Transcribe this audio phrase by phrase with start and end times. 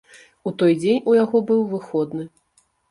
[0.51, 2.23] У той дзень у яго быў выходны.